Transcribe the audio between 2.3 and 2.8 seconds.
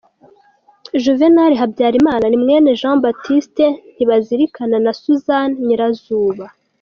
mwene